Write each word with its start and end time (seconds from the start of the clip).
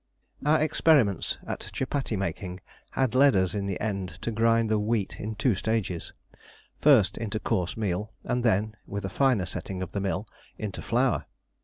Our 0.43 0.59
experiments 0.59 1.37
at 1.45 1.69
chupattie 1.73 2.17
making 2.17 2.61
had 2.89 3.13
led 3.13 3.35
us 3.35 3.53
in 3.53 3.67
the 3.67 3.79
end 3.79 4.17
to 4.23 4.31
grind 4.31 4.71
the 4.71 4.79
wheat 4.79 5.19
in 5.19 5.35
two 5.35 5.53
stages 5.53 6.11
first 6.79 7.19
into 7.19 7.39
coarse 7.39 7.77
meal, 7.77 8.11
and 8.23 8.43
then, 8.43 8.73
with 8.87 9.05
a 9.05 9.09
finer 9.09 9.45
setting 9.45 9.83
of 9.83 9.91
the 9.91 10.01
mill, 10.01 10.27
into 10.57 10.81
flour. 10.81 11.27